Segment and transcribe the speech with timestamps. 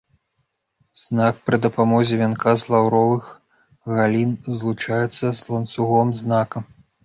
[1.01, 3.29] Знак пры дапамозе вянка з лаўровых
[3.95, 6.69] галін злучаецца з ланцугом знака.